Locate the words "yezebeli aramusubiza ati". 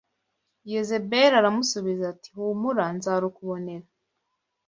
0.71-2.29